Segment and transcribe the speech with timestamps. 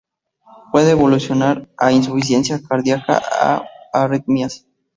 [0.71, 3.21] Puede evolucionar a insuficiencia cardiaca
[3.93, 4.65] o arritmias.